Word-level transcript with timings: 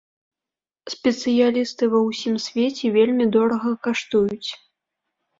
Спецыялісты 0.93 1.83
ва 1.93 1.99
ўсім 2.05 2.35
свеце 2.45 2.85
вельмі 2.95 3.27
дорага 3.35 3.73
каштуюць. 3.89 4.49